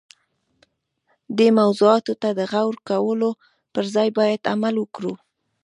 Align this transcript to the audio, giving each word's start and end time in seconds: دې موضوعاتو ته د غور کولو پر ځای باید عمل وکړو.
دې 1.37 1.47
موضوعاتو 1.59 2.13
ته 2.21 2.29
د 2.39 2.41
غور 2.51 2.75
کولو 2.89 3.29
پر 3.73 3.83
ځای 3.95 4.09
باید 4.17 4.47
عمل 4.53 4.75
وکړو. 4.79 5.13